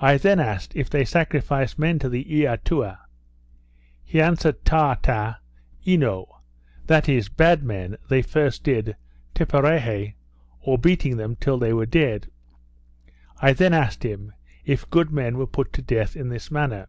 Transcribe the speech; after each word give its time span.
I 0.00 0.16
then 0.18 0.40
asked, 0.40 0.74
If 0.74 0.90
they 0.90 1.04
sacrificed 1.04 1.78
men 1.78 2.00
to 2.00 2.08
the 2.08 2.24
Eatua? 2.24 2.98
He 4.02 4.20
answered 4.20 4.64
Taata 4.64 5.36
eno; 5.86 6.40
that 6.88 7.08
is, 7.08 7.28
bad 7.28 7.62
men 7.62 7.96
they 8.10 8.22
did, 8.22 8.28
first 8.28 8.64
Tipperahy, 8.64 10.14
or 10.58 10.78
beating 10.78 11.16
them 11.16 11.36
till 11.36 11.58
they 11.58 11.72
were 11.72 11.86
dead. 11.86 12.26
I 13.40 13.52
then 13.52 13.72
asked 13.72 14.02
him, 14.04 14.32
If 14.64 14.90
good 14.90 15.12
men 15.12 15.38
were 15.38 15.46
put 15.46 15.72
to 15.74 15.80
death 15.82 16.16
in 16.16 16.28
this 16.28 16.50
manner? 16.50 16.88